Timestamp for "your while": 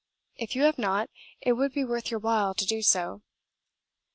2.09-2.55